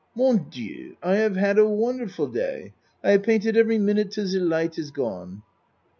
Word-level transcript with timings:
Mon 0.15 0.37
Dieu! 0.49 0.95
I 1.03 1.17
have 1.17 1.35
had 1.35 1.59
a 1.59 1.69
wonderful 1.69 2.25
day! 2.25 2.73
I 3.03 3.11
have 3.11 3.21
painted 3.21 3.55
every 3.55 3.77
minute 3.77 4.09
till 4.09 4.25
ze 4.25 4.39
light 4.39 4.79
is 4.79 4.89
gone. 4.89 5.43